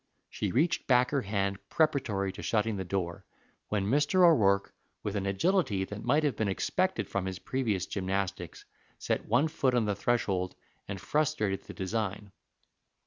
[0.31, 3.23] She reached back her hand preparatory to shutting the door,
[3.69, 4.25] when Mr.
[4.27, 8.65] O'Rourke, with an agility that might have been expected from his previous gymnastics,
[8.97, 10.55] set one foot on the threshold
[10.87, 12.31] and frustrated the design.